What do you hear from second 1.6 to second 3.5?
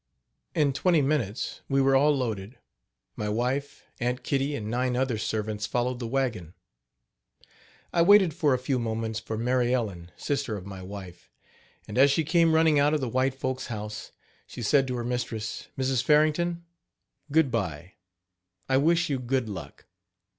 we were all loaded. My